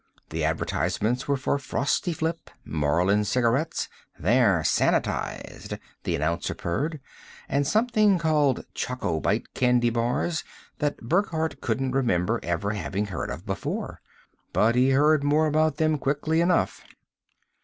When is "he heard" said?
14.73-15.23